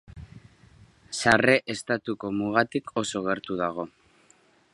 Sarre 1.17 1.57
estatuko 1.75 2.33
mugatik 2.39 2.93
oso 3.03 3.23
gertu 3.29 3.63
dago. 3.65 3.91